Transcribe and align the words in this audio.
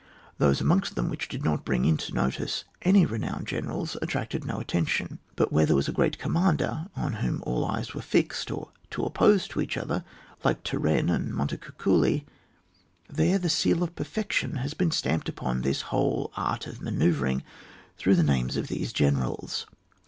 Those 0.39 0.59
amongst 0.59 0.95
them 0.95 1.09
which 1.09 1.27
did 1.29 1.45
not 1.45 1.63
bring 1.63 1.85
into 1.85 2.11
notice 2.11 2.63
any 2.81 3.05
renowned 3.05 3.45
generals, 3.45 3.95
attracted 4.01 4.43
no 4.43 4.57
attention; 4.59 5.19
but 5.35 5.53
wiiere 5.53 5.67
there 5.67 5.75
was 5.75 5.87
a 5.87 5.91
great 5.91 6.17
commander 6.17 6.87
on 6.95 7.13
whom 7.21 7.43
all 7.45 7.63
eyes 7.65 7.93
were 7.93 8.01
fixed, 8.01 8.49
or 8.49 8.71
two 8.89 9.03
opposed 9.05 9.51
to 9.51 9.61
each 9.61 9.77
other, 9.77 10.03
like 10.43 10.63
Turenne 10.63 11.11
and 11.11 11.31
Montecucidi, 11.35 12.25
there 13.11 13.37
the 13.37 13.47
seal 13.47 13.83
of 13.83 13.95
perfection 13.95 14.55
has 14.55 14.73
been 14.73 14.89
stamped 14.89 15.29
upon 15.29 15.61
this 15.61 15.81
whole 15.83 16.31
art 16.35 16.65
of 16.65 16.81
manoeuvring 16.81 17.43
through 17.95 18.15
the 18.15 18.23
names 18.23 18.57
of 18.57 18.69
these 18.69 18.91
generals. 18.91 19.67